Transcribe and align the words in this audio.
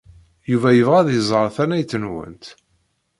Yuba 0.51 0.69
yebɣa 0.77 0.97
ad 1.01 1.09
iẓer 1.19 1.47
tannayt-nwent. 1.55 2.45